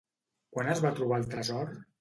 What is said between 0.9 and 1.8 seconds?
trobar el tresor?